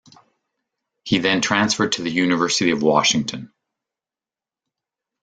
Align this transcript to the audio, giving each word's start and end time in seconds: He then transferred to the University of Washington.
He 1.05 1.19
then 1.19 1.41
transferred 1.41 1.91
to 1.91 2.01
the 2.01 2.09
University 2.09 2.71
of 2.71 2.81
Washington. 2.81 3.53